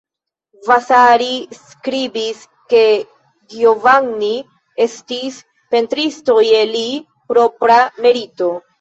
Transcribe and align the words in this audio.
Vasari 0.69 1.33
skribis 1.57 2.39
ke 2.73 2.81
Giovanni 3.53 4.33
estis 4.89 5.41
pentristo 5.77 6.43
je 6.51 6.67
li 6.75 6.87
propra 7.33 7.83
merito. 8.07 8.55